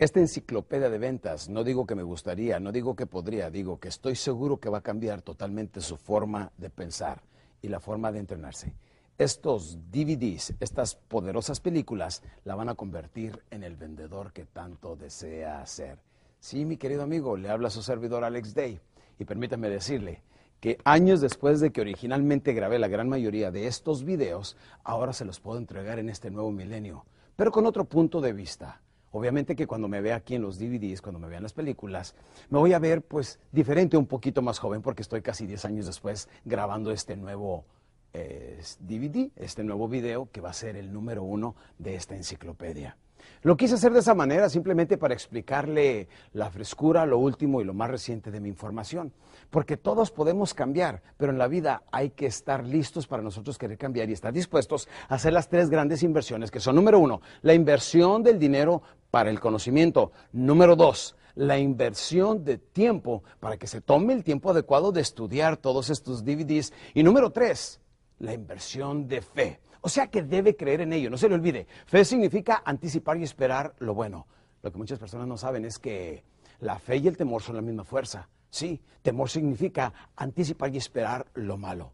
Esta 0.00 0.18
enciclopedia 0.18 0.88
de 0.88 0.96
ventas, 0.96 1.50
no 1.50 1.62
digo 1.62 1.86
que 1.86 1.94
me 1.94 2.02
gustaría, 2.02 2.58
no 2.58 2.72
digo 2.72 2.96
que 2.96 3.04
podría, 3.04 3.50
digo 3.50 3.78
que 3.78 3.88
estoy 3.88 4.16
seguro 4.16 4.56
que 4.56 4.70
va 4.70 4.78
a 4.78 4.82
cambiar 4.82 5.20
totalmente 5.20 5.82
su 5.82 5.98
forma 5.98 6.52
de 6.56 6.70
pensar 6.70 7.20
y 7.60 7.68
la 7.68 7.80
forma 7.80 8.10
de 8.10 8.20
entrenarse. 8.20 8.72
Estos 9.18 9.76
DVDs, 9.90 10.54
estas 10.58 10.94
poderosas 10.94 11.60
películas, 11.60 12.22
la 12.44 12.54
van 12.54 12.70
a 12.70 12.76
convertir 12.76 13.42
en 13.50 13.62
el 13.62 13.76
vendedor 13.76 14.32
que 14.32 14.46
tanto 14.46 14.96
desea 14.96 15.66
ser. 15.66 15.98
Sí, 16.38 16.64
mi 16.64 16.78
querido 16.78 17.02
amigo, 17.02 17.36
le 17.36 17.50
habla 17.50 17.68
su 17.68 17.82
servidor 17.82 18.24
Alex 18.24 18.54
Day 18.54 18.80
y 19.18 19.26
permítame 19.26 19.68
decirle 19.68 20.22
que 20.60 20.78
años 20.84 21.20
después 21.20 21.60
de 21.60 21.72
que 21.72 21.82
originalmente 21.82 22.54
grabé 22.54 22.78
la 22.78 22.88
gran 22.88 23.10
mayoría 23.10 23.50
de 23.50 23.66
estos 23.66 24.02
videos, 24.04 24.56
ahora 24.82 25.12
se 25.12 25.26
los 25.26 25.40
puedo 25.40 25.58
entregar 25.58 25.98
en 25.98 26.08
este 26.08 26.30
nuevo 26.30 26.50
milenio, 26.50 27.04
pero 27.36 27.52
con 27.52 27.66
otro 27.66 27.84
punto 27.84 28.22
de 28.22 28.32
vista 28.32 28.80
Obviamente 29.12 29.56
que 29.56 29.66
cuando 29.66 29.88
me 29.88 30.00
vea 30.00 30.16
aquí 30.16 30.36
en 30.36 30.42
los 30.42 30.58
DVDs, 30.58 31.02
cuando 31.02 31.18
me 31.18 31.28
vean 31.28 31.42
las 31.42 31.52
películas, 31.52 32.14
me 32.48 32.58
voy 32.58 32.72
a 32.72 32.78
ver 32.78 33.02
pues 33.02 33.40
diferente, 33.50 33.96
un 33.96 34.06
poquito 34.06 34.40
más 34.40 34.58
joven, 34.58 34.82
porque 34.82 35.02
estoy 35.02 35.20
casi 35.20 35.46
10 35.46 35.64
años 35.64 35.86
después 35.86 36.28
grabando 36.44 36.92
este 36.92 37.16
nuevo 37.16 37.64
DVD, 38.12 39.16
eh, 39.16 39.30
este 39.36 39.64
nuevo 39.64 39.88
video 39.88 40.28
que 40.30 40.40
va 40.40 40.50
a 40.50 40.54
ser 40.54 40.76
el 40.76 40.92
número 40.92 41.22
uno 41.22 41.56
de 41.78 41.94
esta 41.94 42.16
enciclopedia. 42.16 42.96
Lo 43.42 43.56
quise 43.56 43.74
hacer 43.74 43.92
de 43.92 44.00
esa 44.00 44.14
manera 44.14 44.48
simplemente 44.48 44.98
para 44.98 45.14
explicarle 45.14 46.08
la 46.32 46.50
frescura, 46.50 47.06
lo 47.06 47.18
último 47.18 47.60
y 47.60 47.64
lo 47.64 47.74
más 47.74 47.90
reciente 47.90 48.30
de 48.30 48.40
mi 48.40 48.48
información. 48.48 49.12
Porque 49.50 49.76
todos 49.76 50.10
podemos 50.10 50.54
cambiar, 50.54 51.02
pero 51.16 51.32
en 51.32 51.38
la 51.38 51.48
vida 51.48 51.82
hay 51.90 52.10
que 52.10 52.26
estar 52.26 52.64
listos 52.64 53.06
para 53.06 53.22
nosotros 53.22 53.58
querer 53.58 53.78
cambiar 53.78 54.10
y 54.10 54.12
estar 54.12 54.32
dispuestos 54.32 54.88
a 55.08 55.14
hacer 55.14 55.32
las 55.32 55.48
tres 55.48 55.70
grandes 55.70 56.02
inversiones, 56.02 56.50
que 56.50 56.60
son 56.60 56.76
número 56.76 56.98
uno, 56.98 57.20
la 57.42 57.54
inversión 57.54 58.22
del 58.22 58.38
dinero 58.38 58.82
para 59.10 59.30
el 59.30 59.40
conocimiento. 59.40 60.12
Número 60.32 60.76
dos, 60.76 61.16
la 61.34 61.58
inversión 61.58 62.44
de 62.44 62.58
tiempo 62.58 63.22
para 63.38 63.56
que 63.56 63.66
se 63.66 63.80
tome 63.80 64.12
el 64.12 64.24
tiempo 64.24 64.50
adecuado 64.50 64.92
de 64.92 65.00
estudiar 65.00 65.56
todos 65.56 65.90
estos 65.90 66.24
DVDs. 66.24 66.72
Y 66.94 67.02
número 67.02 67.30
tres, 67.30 67.80
la 68.18 68.34
inversión 68.34 69.08
de 69.08 69.22
fe. 69.22 69.60
O 69.80 69.88
sea 69.88 70.08
que 70.08 70.22
debe 70.22 70.56
creer 70.56 70.82
en 70.82 70.92
ello, 70.92 71.10
no 71.10 71.16
se 71.16 71.28
le 71.28 71.34
olvide. 71.34 71.66
Fe 71.86 72.04
significa 72.04 72.62
anticipar 72.64 73.16
y 73.16 73.24
esperar 73.24 73.74
lo 73.78 73.94
bueno. 73.94 74.26
Lo 74.62 74.70
que 74.70 74.78
muchas 74.78 74.98
personas 74.98 75.26
no 75.26 75.38
saben 75.38 75.64
es 75.64 75.78
que 75.78 76.22
la 76.60 76.78
fe 76.78 76.98
y 76.98 77.08
el 77.08 77.16
temor 77.16 77.42
son 77.42 77.56
la 77.56 77.62
misma 77.62 77.84
fuerza. 77.84 78.28
Sí, 78.50 78.82
temor 79.00 79.30
significa 79.30 79.92
anticipar 80.16 80.74
y 80.74 80.78
esperar 80.78 81.26
lo 81.34 81.56
malo. 81.56 81.92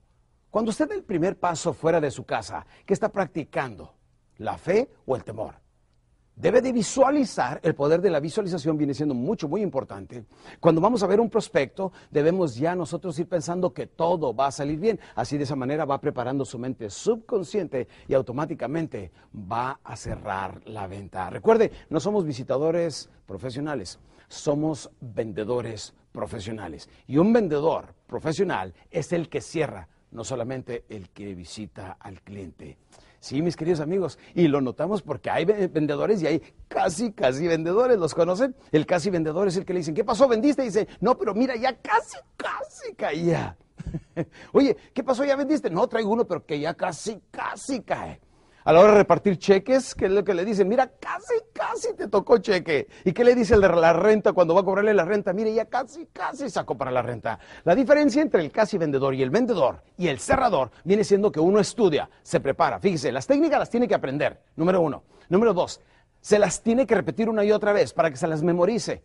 Cuando 0.50 0.70
usted 0.70 0.88
da 0.88 0.94
el 0.94 1.04
primer 1.04 1.38
paso 1.38 1.72
fuera 1.72 2.00
de 2.00 2.10
su 2.10 2.24
casa, 2.24 2.66
¿qué 2.84 2.94
está 2.94 3.10
practicando? 3.10 3.94
¿La 4.38 4.58
fe 4.58 4.90
o 5.04 5.14
el 5.14 5.22
temor? 5.22 5.54
Debe 6.36 6.60
de 6.60 6.72
visualizar, 6.72 7.58
el 7.62 7.74
poder 7.74 8.00
de 8.00 8.10
la 8.10 8.20
visualización 8.20 8.76
viene 8.76 8.94
siendo 8.94 9.14
mucho, 9.14 9.48
muy 9.48 9.62
importante. 9.62 10.26
Cuando 10.60 10.80
vamos 10.80 11.02
a 11.02 11.06
ver 11.06 11.18
un 11.18 11.30
prospecto, 11.30 11.92
debemos 12.10 12.54
ya 12.54 12.74
nosotros 12.74 13.18
ir 13.18 13.26
pensando 13.26 13.72
que 13.72 13.86
todo 13.86 14.34
va 14.34 14.48
a 14.48 14.52
salir 14.52 14.78
bien. 14.78 15.00
Así 15.14 15.38
de 15.38 15.44
esa 15.44 15.56
manera 15.56 15.86
va 15.86 16.00
preparando 16.00 16.44
su 16.44 16.58
mente 16.58 16.90
subconsciente 16.90 17.88
y 18.06 18.14
automáticamente 18.14 19.10
va 19.34 19.80
a 19.82 19.96
cerrar 19.96 20.60
la 20.66 20.86
venta. 20.86 21.30
Recuerde, 21.30 21.72
no 21.88 21.98
somos 21.98 22.24
visitadores 22.24 23.08
profesionales, 23.26 23.98
somos 24.28 24.90
vendedores 25.00 25.94
profesionales. 26.12 26.88
Y 27.06 27.16
un 27.16 27.32
vendedor 27.32 27.94
profesional 28.06 28.74
es 28.90 29.12
el 29.12 29.28
que 29.28 29.40
cierra, 29.40 29.88
no 30.10 30.22
solamente 30.22 30.84
el 30.88 31.08
que 31.10 31.34
visita 31.34 31.96
al 31.98 32.20
cliente. 32.22 32.76
Sí, 33.20 33.42
mis 33.42 33.56
queridos 33.56 33.80
amigos, 33.80 34.18
y 34.34 34.48
lo 34.48 34.60
notamos 34.60 35.02
porque 35.02 35.30
hay 35.30 35.44
vendedores 35.44 36.22
y 36.22 36.26
hay 36.26 36.42
casi, 36.68 37.12
casi 37.12 37.46
vendedores, 37.46 37.98
¿los 37.98 38.14
conocen? 38.14 38.54
El 38.72 38.86
casi 38.86 39.10
vendedor 39.10 39.48
es 39.48 39.56
el 39.56 39.64
que 39.64 39.72
le 39.72 39.80
dicen, 39.80 39.94
¿qué 39.94 40.04
pasó? 40.04 40.28
¿Vendiste? 40.28 40.62
Y 40.62 40.66
dice, 40.66 40.88
no, 41.00 41.16
pero 41.16 41.34
mira, 41.34 41.56
ya 41.56 41.76
casi, 41.76 42.18
casi 42.36 42.94
caía. 42.94 43.56
Oye, 44.52 44.76
¿qué 44.94 45.02
pasó? 45.02 45.24
¿Ya 45.24 45.36
vendiste? 45.36 45.70
No, 45.70 45.86
traigo 45.88 46.10
uno, 46.10 46.26
pero 46.26 46.44
que 46.44 46.58
ya 46.60 46.74
casi, 46.74 47.20
casi 47.30 47.82
cae. 47.82 48.20
A 48.66 48.72
la 48.72 48.80
hora 48.80 48.94
de 48.94 48.98
repartir 48.98 49.38
cheques, 49.38 49.94
¿qué 49.94 50.06
es 50.06 50.10
lo 50.10 50.24
que 50.24 50.34
le 50.34 50.44
dicen? 50.44 50.66
Mira, 50.66 50.90
casi, 50.98 51.34
casi 51.52 51.94
te 51.94 52.08
tocó 52.08 52.38
cheque. 52.38 52.88
¿Y 53.04 53.12
qué 53.12 53.22
le 53.22 53.36
dice 53.36 53.54
el 53.54 53.60
de 53.60 53.68
la 53.68 53.92
renta 53.92 54.32
cuando 54.32 54.54
va 54.56 54.62
a 54.62 54.64
cobrarle 54.64 54.92
la 54.92 55.04
renta? 55.04 55.32
Mire, 55.32 55.54
ya 55.54 55.66
casi, 55.66 56.06
casi 56.06 56.50
sacó 56.50 56.76
para 56.76 56.90
la 56.90 57.00
renta. 57.00 57.38
La 57.62 57.76
diferencia 57.76 58.20
entre 58.20 58.40
el 58.42 58.50
casi 58.50 58.76
vendedor 58.76 59.14
y 59.14 59.22
el 59.22 59.30
vendedor 59.30 59.84
y 59.96 60.08
el 60.08 60.18
cerrador 60.18 60.72
viene 60.82 61.04
siendo 61.04 61.30
que 61.30 61.38
uno 61.38 61.60
estudia, 61.60 62.10
se 62.24 62.40
prepara. 62.40 62.80
Fíjese, 62.80 63.12
las 63.12 63.28
técnicas 63.28 63.60
las 63.60 63.70
tiene 63.70 63.86
que 63.86 63.94
aprender, 63.94 64.42
número 64.56 64.80
uno. 64.80 65.04
Número 65.28 65.54
dos, 65.54 65.80
se 66.20 66.40
las 66.40 66.60
tiene 66.60 66.88
que 66.88 66.96
repetir 66.96 67.28
una 67.28 67.44
y 67.44 67.52
otra 67.52 67.72
vez 67.72 67.92
para 67.92 68.10
que 68.10 68.16
se 68.16 68.26
las 68.26 68.42
memorice. 68.42 69.04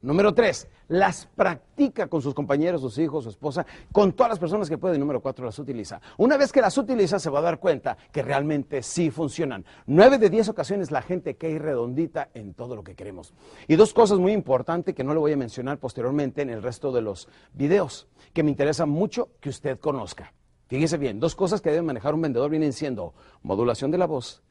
Número 0.00 0.32
tres, 0.32 0.68
las 0.86 1.26
practica 1.26 2.06
con 2.06 2.22
sus 2.22 2.32
compañeros, 2.32 2.80
sus 2.80 2.98
hijos, 2.98 3.24
su 3.24 3.30
esposa, 3.30 3.66
con 3.90 4.12
todas 4.12 4.30
las 4.30 4.38
personas 4.38 4.68
que 4.68 4.78
puede. 4.78 4.94
Y 4.94 4.98
número 4.98 5.20
cuatro, 5.20 5.44
las 5.44 5.58
utiliza. 5.58 6.00
Una 6.18 6.36
vez 6.36 6.52
que 6.52 6.60
las 6.60 6.78
utiliza, 6.78 7.18
se 7.18 7.30
va 7.30 7.40
a 7.40 7.42
dar 7.42 7.58
cuenta 7.58 7.98
que 8.12 8.22
realmente 8.22 8.82
sí 8.82 9.10
funcionan. 9.10 9.64
Nueve 9.86 10.18
de 10.18 10.30
diez 10.30 10.48
ocasiones 10.48 10.92
la 10.92 11.02
gente 11.02 11.34
cae 11.34 11.58
redondita 11.58 12.30
en 12.32 12.54
todo 12.54 12.76
lo 12.76 12.84
que 12.84 12.94
queremos. 12.94 13.34
Y 13.66 13.74
dos 13.74 13.92
cosas 13.92 14.20
muy 14.20 14.32
importantes 14.32 14.94
que 14.94 15.02
no 15.02 15.14
le 15.14 15.18
voy 15.18 15.32
a 15.32 15.36
mencionar 15.36 15.78
posteriormente 15.78 16.42
en 16.42 16.50
el 16.50 16.62
resto 16.62 16.92
de 16.92 17.02
los 17.02 17.28
videos, 17.52 18.06
que 18.32 18.44
me 18.44 18.50
interesa 18.50 18.86
mucho 18.86 19.30
que 19.40 19.48
usted 19.48 19.80
conozca. 19.80 20.32
Fíjese 20.68 20.96
bien, 20.96 21.18
dos 21.18 21.34
cosas 21.34 21.60
que 21.60 21.70
debe 21.70 21.82
manejar 21.82 22.14
un 22.14 22.22
vendedor 22.22 22.50
vienen 22.50 22.72
siendo 22.72 23.14
modulación 23.42 23.90
de 23.90 23.98
la 23.98 24.06
voz 24.06 24.44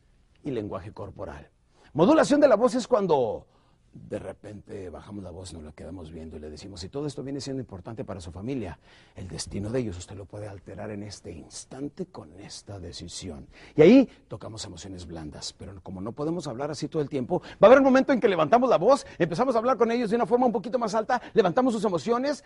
y 0.43 0.51
lenguaje 0.51 0.91
corporal. 0.91 1.49
Modulación 1.93 2.41
de 2.41 2.49
la 2.49 2.55
voz 2.55 2.75
es 2.75 2.85
cuando 2.85 3.47
de 4.09 4.19
repente 4.19 4.89
bajamos 4.89 5.23
la 5.23 5.31
voz, 5.31 5.53
nos 5.53 5.63
la 5.63 5.71
quedamos 5.71 6.11
viendo 6.11 6.37
y 6.37 6.39
le 6.39 6.49
decimos, 6.49 6.81
si 6.81 6.89
todo 6.89 7.07
esto 7.07 7.23
viene 7.23 7.41
siendo 7.41 7.61
importante 7.61 8.05
para 8.05 8.21
su 8.21 8.31
familia, 8.31 8.77
el 9.15 9.27
destino 9.27 9.69
de 9.69 9.79
ellos 9.79 9.97
usted 9.97 10.15
lo 10.15 10.25
puede 10.25 10.47
alterar 10.47 10.91
en 10.91 11.03
este 11.03 11.31
instante 11.31 12.05
con 12.05 12.39
esta 12.39 12.79
decisión. 12.79 13.47
Y 13.75 13.81
ahí 13.81 14.09
tocamos 14.27 14.63
emociones 14.65 15.05
blandas, 15.05 15.53
pero 15.53 15.81
como 15.81 16.01
no 16.01 16.11
podemos 16.11 16.47
hablar 16.47 16.71
así 16.71 16.87
todo 16.87 17.01
el 17.01 17.09
tiempo, 17.09 17.41
va 17.41 17.55
a 17.61 17.65
haber 17.67 17.79
un 17.79 17.85
momento 17.85 18.13
en 18.13 18.19
que 18.19 18.27
levantamos 18.27 18.69
la 18.69 18.77
voz, 18.77 19.05
empezamos 19.17 19.55
a 19.55 19.57
hablar 19.59 19.77
con 19.77 19.91
ellos 19.91 20.09
de 20.09 20.15
una 20.15 20.25
forma 20.25 20.45
un 20.45 20.51
poquito 20.51 20.77
más 20.79 20.93
alta, 20.95 21.21
levantamos 21.33 21.73
sus 21.73 21.83
emociones 21.83 22.43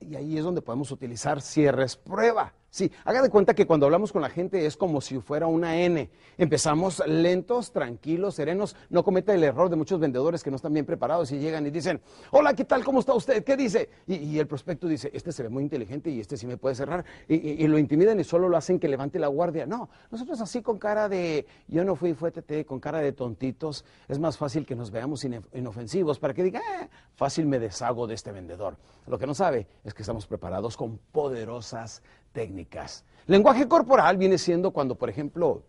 y 0.00 0.16
ahí 0.16 0.38
es 0.38 0.44
donde 0.44 0.62
podemos 0.62 0.90
utilizar 0.90 1.40
cierres 1.40 1.96
prueba. 1.96 2.52
Sí, 2.74 2.90
haga 3.04 3.22
de 3.22 3.30
cuenta 3.30 3.54
que 3.54 3.68
cuando 3.68 3.86
hablamos 3.86 4.10
con 4.10 4.20
la 4.20 4.28
gente 4.28 4.66
es 4.66 4.76
como 4.76 5.00
si 5.00 5.20
fuera 5.20 5.46
una 5.46 5.76
N. 5.76 6.10
Empezamos 6.36 7.00
lentos, 7.06 7.70
tranquilos, 7.70 8.34
serenos. 8.34 8.74
No 8.90 9.04
cometa 9.04 9.32
el 9.32 9.44
error 9.44 9.70
de 9.70 9.76
muchos 9.76 10.00
vendedores 10.00 10.42
que 10.42 10.50
no 10.50 10.56
están 10.56 10.72
bien 10.72 10.84
preparados 10.84 11.30
y 11.30 11.38
llegan 11.38 11.64
y 11.68 11.70
dicen, 11.70 12.00
hola, 12.32 12.52
¿qué 12.52 12.64
tal? 12.64 12.82
¿Cómo 12.82 12.98
está 12.98 13.14
usted? 13.14 13.44
¿Qué 13.44 13.56
dice? 13.56 13.90
Y, 14.08 14.40
el 14.40 14.48
prospecto 14.48 14.88
dice, 14.88 15.08
este 15.14 15.30
se 15.30 15.44
ve 15.44 15.50
muy 15.50 15.62
inteligente 15.62 16.10
y 16.10 16.18
este 16.18 16.36
sí 16.36 16.48
me 16.48 16.56
puede 16.56 16.74
cerrar. 16.74 17.04
Y, 17.28 17.64
lo 17.68 17.78
intimidan 17.78 18.18
y 18.18 18.24
solo 18.24 18.48
lo 18.48 18.56
hacen 18.56 18.80
que 18.80 18.88
levante 18.88 19.20
la 19.20 19.28
guardia. 19.28 19.66
No, 19.66 19.88
nosotros 20.10 20.40
así 20.40 20.60
con 20.60 20.76
cara 20.80 21.08
de, 21.08 21.46
yo 21.68 21.84
no 21.84 21.94
fui, 21.94 22.12
fue 22.14 22.32
TT, 22.32 22.66
con 22.66 22.80
cara 22.80 22.98
de 22.98 23.12
tontitos, 23.12 23.84
es 24.08 24.18
más 24.18 24.36
fácil 24.36 24.66
que 24.66 24.74
nos 24.74 24.90
veamos 24.90 25.24
inofensivos 25.52 26.18
para 26.18 26.34
que 26.34 26.42
diga, 26.42 26.58
eh, 26.58 26.88
fácil 27.14 27.46
me 27.46 27.60
deshago 27.60 28.08
de 28.08 28.14
este 28.14 28.32
vendedor. 28.32 28.76
Lo 29.06 29.16
que 29.16 29.28
no 29.28 29.34
sabe 29.34 29.68
es 29.84 29.94
que 29.94 30.02
estamos 30.02 30.26
preparados 30.26 30.76
con 30.76 30.98
poderosas 31.12 32.02
técnicas. 32.34 33.06
Lenguaje 33.26 33.66
corporal 33.66 34.18
viene 34.18 34.36
siendo 34.36 34.72
cuando, 34.72 34.96
por 34.96 35.08
ejemplo, 35.08 35.62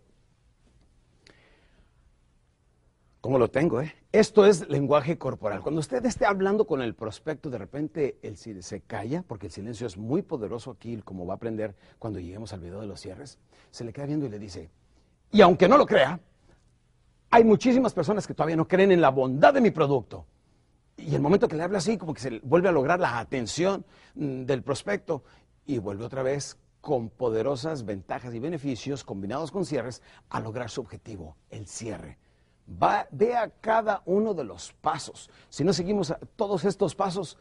¿cómo 3.22 3.40
lo 3.40 3.50
tengo? 3.50 3.80
Eh? 3.80 3.94
Esto 4.12 4.46
es 4.46 4.68
lenguaje 4.68 5.18
corporal. 5.18 5.62
Cuando 5.62 5.80
usted 5.80 6.06
esté 6.06 6.26
hablando 6.26 6.68
con 6.68 6.82
el 6.82 6.94
prospecto, 6.96 7.50
de 7.50 7.58
repente 7.58 8.20
él 8.22 8.36
se 8.36 8.82
calla, 8.82 9.24
porque 9.26 9.46
el 9.46 9.54
silencio 9.54 9.88
es 9.88 9.96
muy 9.96 10.22
poderoso 10.22 10.72
aquí, 10.72 10.98
como 10.98 11.26
va 11.26 11.36
a 11.36 11.38
aprender 11.38 11.76
cuando 11.98 12.20
lleguemos 12.20 12.52
al 12.52 12.60
video 12.60 12.82
de 12.82 12.88
los 12.88 13.00
cierres, 13.00 13.40
se 13.72 13.86
le 13.86 13.94
queda 13.94 14.08
viendo 14.08 14.26
y 14.26 14.30
le 14.30 14.40
dice, 14.40 14.70
y 15.32 15.42
aunque 15.42 15.70
no 15.70 15.78
lo 15.78 15.86
crea, 15.86 16.20
hay 17.30 17.44
muchísimas 17.44 17.94
personas 17.94 18.28
que 18.28 18.34
todavía 18.34 18.56
no 18.56 18.68
creen 18.68 18.92
en 18.92 19.02
la 19.02 19.10
bondad 19.10 19.54
de 19.54 19.62
mi 19.62 19.72
producto. 19.72 20.26
Y 20.98 21.14
el 21.14 21.22
momento 21.22 21.48
que 21.48 21.58
le 21.58 21.64
habla 21.64 21.80
así, 21.80 21.98
como 21.98 22.14
que 22.14 22.22
se 22.22 22.40
vuelve 22.40 22.70
a 22.70 22.72
lograr 22.72 23.00
la 23.00 23.20
atención 23.20 23.86
mm, 24.16 24.44
del 24.44 24.64
prospecto 24.64 25.24
y 25.66 25.78
vuelve 25.78 26.06
otra 26.06 26.24
vez 26.24 26.58
con 26.82 27.10
poderosas 27.10 27.84
ventajas 27.84 28.34
y 28.34 28.40
beneficios 28.40 29.04
combinados 29.04 29.52
con 29.52 29.66
cierres 29.66 30.02
a 30.30 30.40
lograr 30.40 30.70
su 30.70 30.82
objetivo, 30.82 31.36
el 31.50 31.68
cierre. 31.68 32.20
Va, 32.82 33.08
vea 33.12 33.50
cada 33.62 34.02
uno 34.06 34.34
de 34.34 34.44
los 34.44 34.74
pasos. 34.74 35.30
Si 35.50 35.64
no 35.64 35.74
seguimos 35.74 36.14
todos 36.36 36.66
estos 36.66 36.96
pasos, 36.96 37.38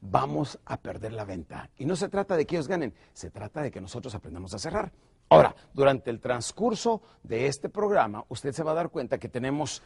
vamos 0.00 0.58
a 0.66 0.76
perder 0.76 1.12
la 1.12 1.24
venta. 1.24 1.70
Y 1.78 1.86
no 1.86 1.96
se 1.96 2.08
trata 2.08 2.36
de 2.36 2.46
que 2.46 2.56
ellos 2.56 2.68
ganen, 2.68 2.92
se 3.12 3.30
trata 3.30 3.62
de 3.62 3.70
que 3.70 3.80
nosotros 3.80 4.14
aprendamos 4.14 4.52
a 4.52 4.58
cerrar. 4.58 4.92
Ahora, 5.28 5.54
durante 5.72 6.10
el 6.10 6.20
transcurso 6.20 7.00
de 7.22 7.46
este 7.46 7.70
programa, 7.70 8.24
usted 8.28 8.52
se 8.52 8.62
va 8.62 8.72
a 8.72 8.74
dar 8.74 8.90
cuenta 8.90 9.18
que 9.18 9.30
tenemos 9.30 9.82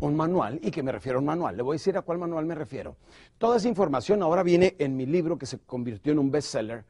un 0.00 0.16
manual 0.16 0.60
y 0.62 0.70
que 0.70 0.82
me 0.82 0.92
refiero 0.92 1.18
a 1.18 1.20
un 1.20 1.26
manual. 1.26 1.56
Le 1.56 1.62
voy 1.62 1.74
a 1.74 1.78
decir 1.78 1.96
a 1.96 2.02
cuál 2.02 2.18
manual 2.18 2.46
me 2.46 2.54
refiero. 2.54 2.96
Toda 3.36 3.58
esa 3.58 3.68
información 3.68 4.22
ahora 4.22 4.42
viene 4.42 4.76
en 4.78 4.96
mi 4.96 5.04
libro 5.04 5.36
que 5.36 5.46
se 5.46 5.58
convirtió 5.58 6.12
en 6.12 6.18
un 6.18 6.30
bestseller, 6.30 6.84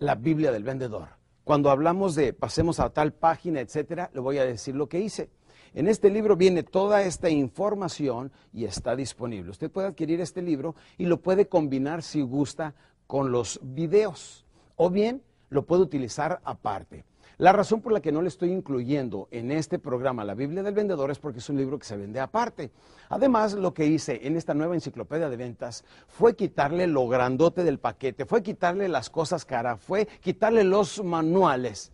La 0.00 0.14
Biblia 0.14 0.52
del 0.52 0.62
Vendedor. 0.62 1.08
Cuando 1.42 1.70
hablamos 1.70 2.14
de 2.14 2.32
pasemos 2.32 2.78
a 2.78 2.90
tal 2.90 3.12
página, 3.12 3.58
etcétera, 3.60 4.10
le 4.14 4.20
voy 4.20 4.38
a 4.38 4.44
decir 4.44 4.76
lo 4.76 4.88
que 4.88 5.00
hice. 5.00 5.28
En 5.74 5.88
este 5.88 6.08
libro 6.08 6.36
viene 6.36 6.62
toda 6.62 7.02
esta 7.02 7.28
información 7.30 8.30
y 8.52 8.64
está 8.64 8.94
disponible. 8.94 9.50
Usted 9.50 9.70
puede 9.70 9.88
adquirir 9.88 10.20
este 10.20 10.40
libro 10.40 10.76
y 10.98 11.06
lo 11.06 11.20
puede 11.20 11.48
combinar 11.48 12.04
si 12.04 12.22
gusta 12.22 12.74
con 13.08 13.32
los 13.32 13.58
videos 13.60 14.46
o 14.76 14.88
bien 14.88 15.20
lo 15.50 15.66
puede 15.66 15.82
utilizar 15.82 16.40
aparte. 16.44 17.04
La 17.38 17.52
razón 17.52 17.80
por 17.80 17.92
la 17.92 18.00
que 18.00 18.10
no 18.10 18.20
le 18.20 18.26
estoy 18.26 18.50
incluyendo 18.50 19.28
en 19.30 19.52
este 19.52 19.78
programa 19.78 20.24
la 20.24 20.34
Biblia 20.34 20.64
del 20.64 20.74
Vendedor 20.74 21.12
es 21.12 21.20
porque 21.20 21.38
es 21.38 21.48
un 21.48 21.56
libro 21.56 21.78
que 21.78 21.86
se 21.86 21.96
vende 21.96 22.18
aparte. 22.18 22.72
Además, 23.10 23.54
lo 23.54 23.72
que 23.72 23.86
hice 23.86 24.26
en 24.26 24.36
esta 24.36 24.54
nueva 24.54 24.74
enciclopedia 24.74 25.30
de 25.30 25.36
ventas 25.36 25.84
fue 26.08 26.34
quitarle 26.34 26.88
lo 26.88 27.06
grandote 27.06 27.62
del 27.62 27.78
paquete, 27.78 28.26
fue 28.26 28.42
quitarle 28.42 28.88
las 28.88 29.08
cosas 29.08 29.44
caras, 29.44 29.80
fue 29.80 30.06
quitarle 30.20 30.64
los 30.64 31.04
manuales, 31.04 31.92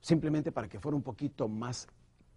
simplemente 0.00 0.52
para 0.52 0.68
que 0.68 0.80
fuera 0.80 0.96
un 0.96 1.02
poquito 1.02 1.48
más 1.48 1.86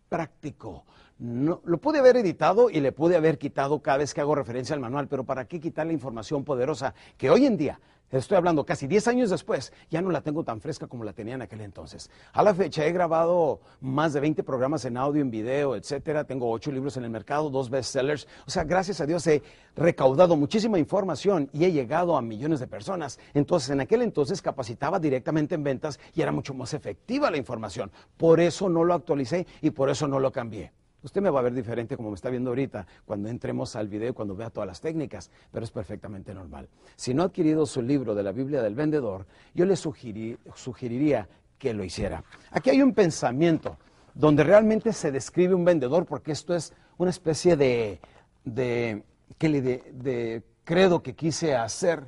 práctico. 0.10 0.84
No, 1.20 1.62
lo 1.64 1.78
pude 1.78 2.00
haber 2.00 2.18
editado 2.18 2.70
y 2.70 2.82
le 2.82 2.92
pude 2.92 3.16
haber 3.16 3.38
quitado 3.38 3.82
cada 3.82 4.00
vez 4.00 4.14
que 4.14 4.20
hago 4.20 4.36
referencia 4.36 4.76
al 4.76 4.82
manual, 4.82 5.08
pero 5.08 5.24
¿para 5.24 5.46
qué 5.46 5.62
quitar 5.62 5.88
la 5.88 5.94
información 5.94 6.44
poderosa 6.44 6.94
que 7.18 7.30
hoy 7.30 7.46
en 7.46 7.56
día 7.56 7.80
Estoy 8.12 8.36
hablando 8.36 8.66
casi 8.66 8.88
10 8.88 9.08
años 9.08 9.30
después, 9.30 9.72
ya 9.90 10.02
no 10.02 10.12
la 10.12 10.20
tengo 10.20 10.44
tan 10.44 10.60
fresca 10.60 10.86
como 10.86 11.06
la 11.06 11.14
tenía 11.14 11.36
en 11.36 11.44
aquel 11.44 11.62
entonces. 11.62 12.10
A 12.34 12.44
la 12.44 12.54
fecha 12.54 12.86
he 12.86 12.92
grabado 12.92 13.62
más 13.80 14.12
de 14.12 14.20
20 14.20 14.44
programas 14.44 14.84
en 14.84 14.98
audio, 14.98 15.22
en 15.22 15.32
video, 15.32 15.78
etcétera. 15.78 16.26
Tengo 16.26 16.52
8 16.52 16.74
libros 16.74 16.98
en 16.98 17.06
el 17.06 17.10
mercado, 17.10 17.50
dos 17.50 17.70
bestsellers. 17.70 18.28
O 18.46 18.52
sea, 18.52 18.66
gracias 18.66 19.00
a 19.00 19.06
Dios 19.06 19.26
he 19.28 19.42
recaudado 19.78 20.36
muchísima 20.36 20.78
información 20.78 21.50
y 21.54 21.64
he 21.64 21.72
llegado 21.72 22.18
a 22.18 22.22
millones 22.22 22.60
de 22.60 22.68
personas. 22.68 23.18
Entonces, 23.34 23.70
en 23.70 23.80
aquel 23.80 24.02
entonces 24.02 24.42
capacitaba 24.42 25.00
directamente 25.00 25.56
en 25.56 25.64
ventas 25.64 25.98
y 26.14 26.22
era 26.22 26.34
mucho 26.34 26.54
más 26.54 26.74
efectiva 26.74 27.32
la 27.32 27.38
información. 27.38 27.92
Por 28.18 28.42
eso 28.42 28.68
no 28.68 28.84
lo 28.84 28.94
actualicé 28.94 29.48
y 29.62 29.70
por 29.70 29.90
eso 29.90 30.06
no 30.10 30.20
lo 30.20 30.34
cambié. 30.34 30.74
Usted 31.04 31.22
me 31.22 31.30
va 31.32 31.40
a 31.40 31.44
ver 31.44 31.54
diferente 31.54 31.98
como 31.98 32.10
me 32.10 32.16
está 32.16 32.30
viendo 32.30 32.52
ahorita 32.52 32.86
cuando 33.06 33.28
entremos 33.28 33.76
al 33.76 33.88
video, 33.88 34.14
cuando 34.14 34.36
vea 34.36 34.52
todas 34.52 34.68
las 34.68 34.82
técnicas, 34.82 35.32
pero 35.52 35.66
es 35.66 35.72
perfectamente 35.72 36.34
normal. 36.34 36.70
Si 36.96 37.14
no 37.14 37.24
ha 37.24 37.26
adquirido 37.26 37.66
su 37.66 37.82
libro 37.82 38.14
de 38.14 38.24
la 38.24 38.32
Biblia 38.32 38.62
del 38.62 38.76
vendedor, 38.76 39.26
yo 39.56 39.66
le 39.66 39.76
sugeriría 39.76 41.28
que 41.58 41.74
lo 41.74 41.84
hiciera. 41.84 42.24
Aquí 42.52 42.70
hay 42.70 42.82
un 42.82 42.94
pensamiento 42.94 43.78
donde 44.14 44.44
realmente 44.44 44.94
se 44.94 45.12
describe 45.12 45.56
un 45.56 45.66
vendedor, 45.66 46.06
porque 46.06 46.34
esto 46.34 46.54
es 46.54 46.74
una 46.98 47.10
especie 47.10 47.56
de, 47.56 48.00
de, 48.44 49.04
de 49.40 50.44
credo 50.64 51.02
que 51.02 51.16
quise 51.16 51.56
hacer 51.56 52.06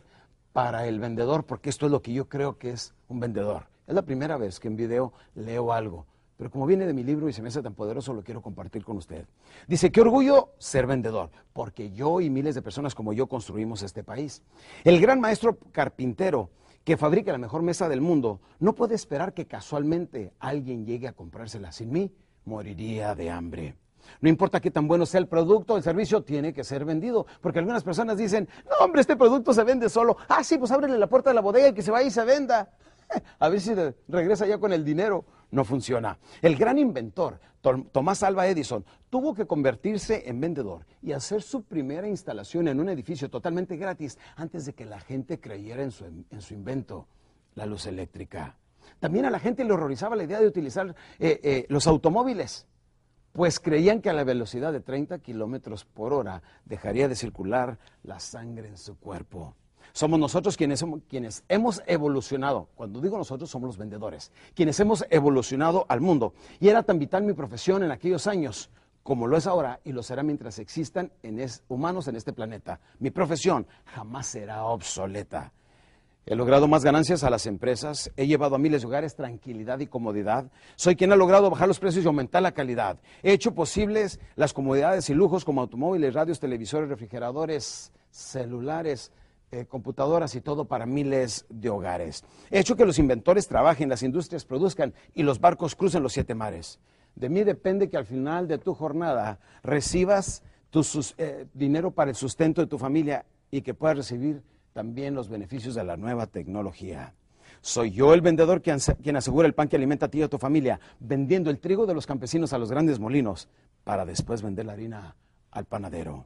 para 0.51 0.85
el 0.85 0.99
vendedor, 0.99 1.45
porque 1.45 1.71
esto 1.71 1.87
es 1.87 1.91
lo 1.91 2.01
que 2.01 2.13
yo 2.13 2.29
creo 2.29 2.59
que 2.59 2.71
es 2.71 2.93
un 3.07 3.19
vendedor. 3.19 3.65
Es 3.87 3.95
la 3.95 4.03
primera 4.03 4.37
vez 4.37 4.59
que 4.59 4.67
en 4.67 4.75
video 4.75 5.13
leo 5.33 5.73
algo 5.73 6.05
pero 6.43 6.51
como 6.51 6.65
viene 6.65 6.85
de 6.85 6.91
mi 6.91 7.05
libro 7.05 7.29
y 7.29 7.31
se 7.31 7.41
me 7.41 7.47
hace 7.47 7.61
tan 7.61 7.73
poderoso, 7.73 8.13
lo 8.13 8.21
quiero 8.21 8.41
compartir 8.41 8.83
con 8.83 8.97
usted. 8.97 9.25
Dice, 9.65 9.93
qué 9.93 10.01
orgullo 10.01 10.49
ser 10.57 10.85
vendedor, 10.85 11.29
porque 11.53 11.93
yo 11.93 12.19
y 12.19 12.29
miles 12.29 12.53
de 12.53 12.61
personas 12.61 12.93
como 12.93 13.13
yo 13.13 13.27
construimos 13.27 13.81
este 13.81 14.03
país. 14.03 14.43
El 14.83 14.99
gran 14.99 15.21
maestro 15.21 15.57
carpintero 15.71 16.49
que 16.83 16.97
fabrica 16.97 17.31
la 17.31 17.37
mejor 17.37 17.61
mesa 17.61 17.87
del 17.87 18.01
mundo 18.01 18.41
no 18.59 18.75
puede 18.75 18.93
esperar 18.93 19.33
que 19.33 19.47
casualmente 19.47 20.33
alguien 20.37 20.85
llegue 20.85 21.07
a 21.07 21.13
comprársela. 21.13 21.71
Sin 21.71 21.93
mí, 21.93 22.11
moriría 22.43 23.15
de 23.15 23.31
hambre. 23.31 23.77
No 24.19 24.27
importa 24.27 24.59
qué 24.59 24.69
tan 24.69 24.85
bueno 24.85 25.05
sea 25.05 25.21
el 25.21 25.29
producto, 25.29 25.77
el 25.77 25.83
servicio 25.83 26.23
tiene 26.23 26.51
que 26.51 26.65
ser 26.65 26.83
vendido. 26.83 27.25
Porque 27.39 27.59
algunas 27.59 27.85
personas 27.85 28.17
dicen, 28.17 28.49
no, 28.65 28.83
hombre, 28.83 28.99
este 28.99 29.15
producto 29.15 29.53
se 29.53 29.63
vende 29.63 29.87
solo. 29.87 30.17
Ah, 30.27 30.43
sí, 30.43 30.57
pues 30.57 30.71
ábrele 30.71 30.97
la 30.97 31.07
puerta 31.07 31.29
de 31.29 31.35
la 31.35 31.41
bodega 31.41 31.69
y 31.69 31.73
que 31.73 31.81
se 31.81 31.91
vaya 31.91 32.05
y 32.05 32.11
se 32.11 32.25
venda. 32.25 32.69
A 33.39 33.49
ver 33.49 33.61
si 33.61 33.73
regresa 34.07 34.45
ya 34.45 34.57
con 34.57 34.73
el 34.73 34.83
dinero 34.83 35.25
no 35.51 35.63
funciona. 35.63 36.17
El 36.41 36.55
gran 36.55 36.77
inventor, 36.77 37.39
Tomás 37.91 38.23
Alva 38.23 38.47
Edison, 38.47 38.83
tuvo 39.09 39.33
que 39.33 39.45
convertirse 39.45 40.27
en 40.27 40.41
vendedor 40.41 40.85
y 41.01 41.13
hacer 41.13 41.41
su 41.41 41.63
primera 41.63 42.07
instalación 42.07 42.67
en 42.67 42.79
un 42.79 42.89
edificio 42.89 43.29
totalmente 43.29 43.77
gratis 43.77 44.17
antes 44.35 44.65
de 44.65 44.73
que 44.73 44.85
la 44.85 44.99
gente 44.99 45.39
creyera 45.39 45.83
en 45.83 45.91
su, 45.91 46.53
invento, 46.53 47.07
la 47.55 47.65
luz 47.65 47.85
eléctrica. 47.85 48.57
También 48.99 49.25
a 49.25 49.29
la 49.29 49.39
gente 49.39 49.63
le 49.63 49.73
horrorizaba 49.73 50.15
la 50.15 50.23
idea 50.23 50.41
de 50.41 50.47
utilizar 50.47 50.95
eh, 51.19 51.39
eh, 51.43 51.65
los 51.69 51.87
automóviles, 51.87 52.67
pues 53.31 53.59
creían 53.59 54.01
que 54.01 54.09
a 54.09 54.13
la 54.13 54.23
velocidad 54.23 54.73
de 54.73 54.81
30 54.81 55.19
kilómetros 55.19 55.85
por 55.85 56.13
hora 56.13 56.43
dejaría 56.65 57.07
de 57.07 57.15
circular 57.15 57.79
la 58.03 58.19
sangre 58.19 58.67
en 58.67 58.77
su 58.77 58.97
cuerpo. 58.97 59.55
Somos 59.91 60.19
nosotros 60.19 60.57
quienes, 60.57 60.83
quienes 61.09 61.43
hemos 61.49 61.81
evolucionado. 61.85 62.69
Cuando 62.75 63.01
digo 63.01 63.17
nosotros, 63.17 63.49
somos 63.49 63.67
los 63.67 63.77
vendedores. 63.77 64.31
Quienes 64.55 64.79
hemos 64.79 65.05
evolucionado 65.09 65.85
al 65.89 66.01
mundo. 66.01 66.33
Y 66.59 66.69
era 66.69 66.83
tan 66.83 66.99
vital 66.99 67.23
mi 67.23 67.33
profesión 67.33 67.83
en 67.83 67.91
aquellos 67.91 68.27
años 68.27 68.69
como 69.03 69.27
lo 69.27 69.37
es 69.37 69.45
ahora 69.45 69.81
y 69.83 69.91
lo 69.91 70.01
será 70.01 70.23
mientras 70.23 70.59
existan 70.59 71.11
humanos 71.67 72.07
en 72.07 72.15
este 72.15 72.33
planeta. 72.33 72.79
Mi 72.99 73.11
profesión 73.11 73.67
jamás 73.85 74.27
será 74.27 74.63
obsoleta. 74.63 75.51
He 76.25 76.35
logrado 76.35 76.69
más 76.69 76.85
ganancias 76.85 77.25
a 77.25 77.29
las 77.29 77.45
empresas, 77.47 78.09
he 78.15 78.27
llevado 78.27 78.55
a 78.55 78.57
miles 78.57 78.81
de 78.81 78.87
hogares 78.87 79.13
tranquilidad 79.13 79.79
y 79.79 79.87
comodidad. 79.87 80.49
Soy 80.77 80.95
quien 80.95 81.11
ha 81.11 81.17
logrado 81.17 81.49
bajar 81.49 81.67
los 81.67 81.79
precios 81.79 82.05
y 82.05 82.07
aumentar 82.07 82.41
la 82.41 82.53
calidad. 82.53 82.97
He 83.23 83.33
hecho 83.33 83.53
posibles 83.53 84.21
las 84.37 84.53
comodidades 84.53 85.09
y 85.09 85.13
lujos 85.13 85.43
como 85.43 85.59
automóviles, 85.59 86.13
radios, 86.13 86.39
televisores, 86.39 86.87
refrigeradores, 86.87 87.91
celulares, 88.09 89.11
eh, 89.53 89.65
computadoras 89.67 90.33
y 90.33 90.41
todo 90.41 90.65
para 90.65 90.87
miles 90.87 91.45
de 91.47 91.69
hogares. 91.69 92.23
He 92.49 92.59
hecho 92.59 92.75
que 92.75 92.85
los 92.85 92.97
inventores 92.97 93.47
trabajen, 93.47 93.87
las 93.87 94.01
industrias 94.01 94.45
produzcan 94.45 94.95
y 95.13 95.21
los 95.21 95.39
barcos 95.39 95.75
crucen 95.75 96.01
los 96.01 96.13
siete 96.13 96.33
mares. 96.33 96.79
De 97.13 97.29
mí 97.29 97.43
depende 97.43 97.87
que 97.87 97.97
al 97.97 98.05
final 98.05 98.47
de 98.47 98.57
tu 98.57 98.73
jornada 98.73 99.39
recibas 99.61 100.41
tu 100.71 100.81
eh, 101.19 101.45
dinero 101.53 101.91
para 101.91 102.09
el 102.09 102.15
sustento 102.15 102.61
de 102.61 102.67
tu 102.67 102.79
familia 102.79 103.25
y 103.51 103.61
que 103.61 103.75
puedas 103.75 103.97
recibir 103.97 104.41
también 104.73 105.13
los 105.13 105.29
beneficios 105.29 105.75
de 105.75 105.83
la 105.83 105.97
nueva 105.97 106.25
tecnología. 106.25 107.13
Soy 107.61 107.91
yo 107.91 108.15
el 108.15 108.21
vendedor 108.21 108.63
quien, 108.63 108.79
quien 109.03 109.17
asegura 109.17 109.47
el 109.47 109.53
pan 109.53 109.67
que 109.67 109.75
alimenta 109.75 110.07
a 110.07 110.09
ti 110.09 110.17
y 110.17 110.23
a 110.23 110.29
tu 110.29 110.39
familia, 110.39 110.79
vendiendo 110.99 111.51
el 111.51 111.59
trigo 111.59 111.85
de 111.85 111.93
los 111.93 112.07
campesinos 112.07 112.53
a 112.53 112.57
los 112.57 112.71
grandes 112.71 112.99
molinos 112.99 113.49
para 113.83 114.03
después 114.03 114.41
vender 114.41 114.65
la 114.65 114.73
harina 114.73 115.15
al 115.51 115.65
panadero. 115.65 116.25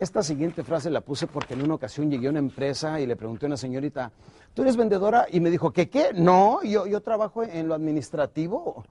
Esta 0.00 0.22
siguiente 0.22 0.64
frase 0.64 0.88
la 0.88 1.02
puse 1.02 1.26
porque 1.26 1.52
en 1.52 1.60
una 1.60 1.74
ocasión 1.74 2.10
llegué 2.10 2.28
a 2.28 2.30
una 2.30 2.38
empresa 2.38 2.98
y 2.98 3.06
le 3.06 3.16
pregunté 3.16 3.44
a 3.44 3.48
una 3.48 3.58
señorita, 3.58 4.10
¿tú 4.54 4.62
eres 4.62 4.74
vendedora? 4.74 5.26
Y 5.30 5.40
me 5.40 5.50
dijo, 5.50 5.74
¿qué 5.74 5.90
qué? 5.90 6.14
No, 6.14 6.62
yo, 6.62 7.02
trabajo 7.02 7.42
en 7.42 7.68
lo 7.68 7.74
administrativo. 7.74 8.82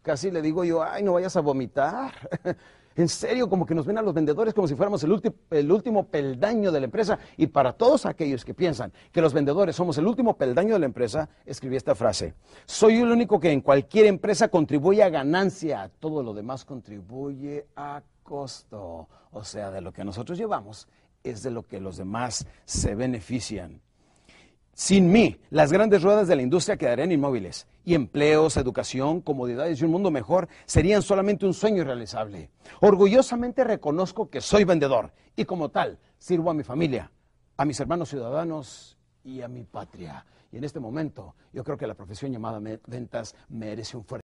Casi 0.00 0.30
le 0.30 0.40
digo 0.40 0.62
yo, 0.62 0.80
ay, 0.84 1.02
no 1.02 1.14
vayas 1.14 1.36
a 1.36 1.40
vomitar. 1.40 2.12
En 2.98 3.08
serio, 3.08 3.48
como 3.48 3.64
que 3.64 3.76
nos 3.76 3.86
ven 3.86 3.96
a 3.96 4.02
los 4.02 4.12
vendedores 4.12 4.52
como 4.52 4.66
si 4.66 4.74
fuéramos 4.74 5.04
el, 5.04 5.22
el, 5.52 5.70
último 5.70 6.06
peldaño 6.08 6.72
de 6.72 6.80
la 6.80 6.86
empresa. 6.86 7.16
Y 7.36 7.46
para 7.46 7.72
todos 7.72 8.06
aquellos 8.06 8.44
que 8.44 8.54
piensan 8.54 8.92
que 9.12 9.20
los 9.20 9.32
vendedores 9.32 9.76
somos 9.76 9.98
el 9.98 10.06
último 10.08 10.36
peldaño 10.36 10.72
de 10.72 10.80
la 10.80 10.86
empresa, 10.86 11.28
escribí 11.46 11.76
esta 11.76 11.94
frase. 11.94 12.34
Soy 12.66 12.96
el 12.96 13.08
único 13.08 13.38
que 13.38 13.52
en 13.52 13.60
cualquier 13.60 14.06
empresa 14.06 14.48
contribuye 14.48 15.04
a 15.04 15.10
ganancia. 15.10 15.92
Todo 16.00 16.24
lo 16.24 16.34
demás 16.34 16.64
contribuye 16.64 17.66
a 17.76 18.02
costo, 18.28 19.08
o 19.32 19.42
sea, 19.42 19.70
de 19.70 19.80
lo 19.80 19.90
que 19.90 20.04
nosotros 20.04 20.36
llevamos, 20.36 20.86
es 21.24 21.42
de 21.42 21.50
lo 21.50 21.62
que 21.62 21.80
los 21.80 21.96
demás 21.96 22.46
se 22.66 22.94
benefician. 22.94 23.80
Sin 24.74 25.10
mí, 25.10 25.40
las 25.48 25.72
grandes 25.72 26.02
ruedas 26.02 26.28
de 26.28 26.36
la 26.36 26.42
industria 26.42 26.76
quedarían 26.76 27.10
inmóviles 27.10 27.66
y 27.86 27.94
empleos, 27.94 28.58
educación, 28.58 29.22
comodidades 29.22 29.80
y 29.80 29.84
un 29.86 29.92
mundo 29.92 30.10
mejor 30.10 30.46
serían 30.66 31.00
solamente 31.00 31.46
un 31.46 31.54
sueño 31.54 31.80
irrealizable. 31.80 32.50
Orgullosamente 32.80 33.64
reconozco 33.64 34.28
que 34.28 34.42
soy 34.42 34.64
vendedor 34.64 35.10
y 35.34 35.46
como 35.46 35.70
tal 35.70 35.98
sirvo 36.18 36.50
a 36.50 36.54
mi 36.54 36.64
familia, 36.64 37.10
a 37.56 37.64
mis 37.64 37.80
hermanos 37.80 38.10
ciudadanos 38.10 38.98
y 39.24 39.40
a 39.40 39.48
mi 39.48 39.64
patria. 39.64 40.24
Y 40.52 40.58
en 40.58 40.64
este 40.64 40.80
momento 40.80 41.34
yo 41.52 41.64
creo 41.64 41.78
que 41.78 41.86
la 41.86 41.94
profesión 41.94 42.30
llamada 42.30 42.60
ventas 42.86 43.34
merece 43.48 43.96
un 43.96 44.04
fuerte 44.04 44.22